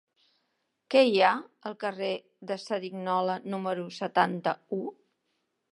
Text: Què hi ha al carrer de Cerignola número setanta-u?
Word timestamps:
Què 0.93 1.03
hi 1.09 1.19
ha 1.25 1.33
al 1.71 1.77
carrer 1.83 2.09
de 2.53 2.59
Cerignola 2.65 3.39
número 3.55 3.87
setanta-u? 4.01 4.83